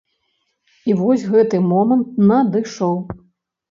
[0.89, 2.05] І вось гэты момант
[2.35, 2.95] надышоў.